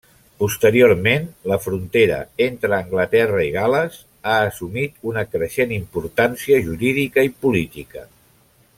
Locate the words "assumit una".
4.49-5.27